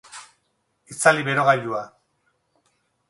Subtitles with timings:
[0.93, 1.83] Itzali berogailua.